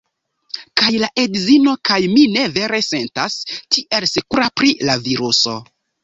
[0.81, 3.35] Kaj la edzino kaj mi ne vere sentas
[3.75, 5.55] tiel sekura pri la viruso